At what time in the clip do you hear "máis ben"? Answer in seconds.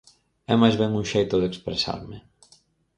0.61-0.91